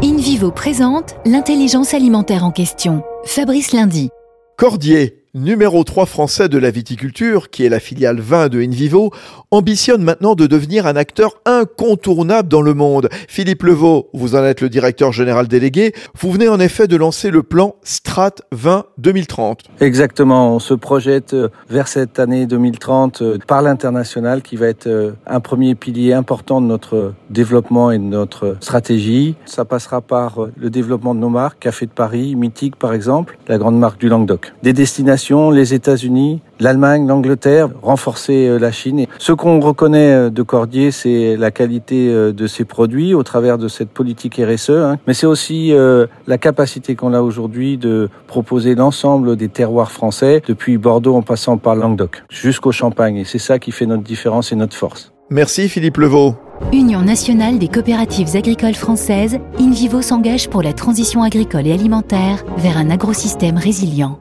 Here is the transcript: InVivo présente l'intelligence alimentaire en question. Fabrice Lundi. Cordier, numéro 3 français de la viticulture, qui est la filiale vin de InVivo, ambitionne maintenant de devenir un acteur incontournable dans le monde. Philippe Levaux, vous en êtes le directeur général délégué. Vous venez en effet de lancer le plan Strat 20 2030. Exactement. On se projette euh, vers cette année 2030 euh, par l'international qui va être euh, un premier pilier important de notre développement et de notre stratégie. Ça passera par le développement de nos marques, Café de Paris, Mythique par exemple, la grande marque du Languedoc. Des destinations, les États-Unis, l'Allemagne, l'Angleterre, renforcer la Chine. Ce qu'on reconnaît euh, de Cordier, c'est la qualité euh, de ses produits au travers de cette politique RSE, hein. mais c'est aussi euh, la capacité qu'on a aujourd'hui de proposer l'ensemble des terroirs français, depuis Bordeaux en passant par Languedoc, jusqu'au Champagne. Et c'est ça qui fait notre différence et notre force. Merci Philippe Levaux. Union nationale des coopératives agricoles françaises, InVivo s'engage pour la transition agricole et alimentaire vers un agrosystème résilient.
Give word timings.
InVivo 0.00 0.52
présente 0.52 1.16
l'intelligence 1.26 1.92
alimentaire 1.92 2.44
en 2.44 2.52
question. 2.52 3.02
Fabrice 3.24 3.72
Lundi. 3.72 4.10
Cordier, 4.56 5.17
numéro 5.34 5.84
3 5.84 6.06
français 6.06 6.48
de 6.48 6.58
la 6.58 6.70
viticulture, 6.70 7.50
qui 7.50 7.64
est 7.64 7.68
la 7.68 7.80
filiale 7.80 8.20
vin 8.20 8.48
de 8.48 8.60
InVivo, 8.60 9.12
ambitionne 9.50 10.02
maintenant 10.02 10.34
de 10.34 10.46
devenir 10.46 10.86
un 10.86 10.96
acteur 10.96 11.40
incontournable 11.44 12.48
dans 12.48 12.62
le 12.62 12.74
monde. 12.74 13.08
Philippe 13.28 13.62
Levaux, 13.62 14.08
vous 14.12 14.34
en 14.34 14.44
êtes 14.44 14.60
le 14.60 14.68
directeur 14.68 15.12
général 15.12 15.48
délégué. 15.48 15.92
Vous 16.18 16.30
venez 16.30 16.48
en 16.48 16.60
effet 16.60 16.86
de 16.86 16.96
lancer 16.96 17.30
le 17.30 17.42
plan 17.42 17.76
Strat 17.82 18.34
20 18.52 18.86
2030. 18.98 19.64
Exactement. 19.80 20.54
On 20.54 20.58
se 20.58 20.74
projette 20.74 21.34
euh, 21.34 21.48
vers 21.70 21.88
cette 21.88 22.18
année 22.18 22.46
2030 22.46 23.22
euh, 23.22 23.38
par 23.46 23.62
l'international 23.62 24.42
qui 24.42 24.56
va 24.56 24.66
être 24.66 24.86
euh, 24.86 25.12
un 25.26 25.40
premier 25.40 25.74
pilier 25.74 26.12
important 26.12 26.60
de 26.60 26.66
notre 26.66 27.14
développement 27.30 27.90
et 27.90 27.98
de 27.98 28.04
notre 28.04 28.56
stratégie. 28.60 29.36
Ça 29.44 29.64
passera 29.64 30.00
par 30.00 30.38
le 30.56 30.70
développement 30.70 31.14
de 31.14 31.20
nos 31.20 31.28
marques, 31.28 31.58
Café 31.60 31.86
de 31.86 31.90
Paris, 31.90 32.36
Mythique 32.36 32.76
par 32.76 32.92
exemple, 32.92 33.38
la 33.48 33.58
grande 33.58 33.78
marque 33.78 34.00
du 34.00 34.08
Languedoc. 34.08 34.52
Des 34.62 34.72
destinations, 34.72 35.17
les 35.52 35.74
États-Unis, 35.74 36.40
l'Allemagne, 36.60 37.06
l'Angleterre, 37.06 37.68
renforcer 37.82 38.58
la 38.58 38.72
Chine. 38.72 39.06
Ce 39.18 39.32
qu'on 39.32 39.60
reconnaît 39.60 40.12
euh, 40.12 40.30
de 40.30 40.42
Cordier, 40.42 40.90
c'est 40.90 41.36
la 41.36 41.50
qualité 41.50 42.08
euh, 42.08 42.32
de 42.32 42.46
ses 42.46 42.64
produits 42.64 43.14
au 43.14 43.22
travers 43.22 43.58
de 43.58 43.68
cette 43.68 43.90
politique 43.90 44.40
RSE, 44.42 44.70
hein. 44.70 44.98
mais 45.06 45.14
c'est 45.14 45.26
aussi 45.26 45.72
euh, 45.72 46.06
la 46.26 46.38
capacité 46.38 46.94
qu'on 46.94 47.14
a 47.14 47.20
aujourd'hui 47.20 47.78
de 47.78 48.08
proposer 48.26 48.74
l'ensemble 48.74 49.36
des 49.36 49.48
terroirs 49.48 49.92
français, 49.92 50.42
depuis 50.46 50.78
Bordeaux 50.78 51.14
en 51.14 51.22
passant 51.22 51.58
par 51.58 51.74
Languedoc, 51.74 52.22
jusqu'au 52.28 52.72
Champagne. 52.72 53.16
Et 53.16 53.24
c'est 53.24 53.38
ça 53.38 53.58
qui 53.58 53.72
fait 53.72 53.86
notre 53.86 54.02
différence 54.02 54.52
et 54.52 54.56
notre 54.56 54.76
force. 54.76 55.12
Merci 55.30 55.68
Philippe 55.68 55.98
Levaux. 55.98 56.34
Union 56.72 57.02
nationale 57.02 57.58
des 57.58 57.68
coopératives 57.68 58.34
agricoles 58.34 58.74
françaises, 58.74 59.38
InVivo 59.58 60.02
s'engage 60.02 60.48
pour 60.48 60.62
la 60.62 60.72
transition 60.72 61.22
agricole 61.22 61.66
et 61.66 61.72
alimentaire 61.72 62.44
vers 62.56 62.78
un 62.78 62.90
agrosystème 62.90 63.58
résilient. 63.58 64.18